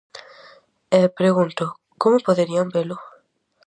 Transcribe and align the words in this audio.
E, 0.99 1.01
pregunto, 1.19 1.65
como 2.01 2.25
poderían 2.27 2.67
velo? 2.75 2.97